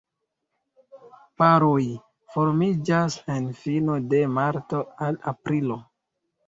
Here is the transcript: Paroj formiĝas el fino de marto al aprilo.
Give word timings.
Paroj 1.41 1.83
formiĝas 2.37 3.21
el 3.37 3.49
fino 3.63 4.01
de 4.15 4.27
marto 4.41 4.85
al 5.09 5.23
aprilo. 5.37 5.81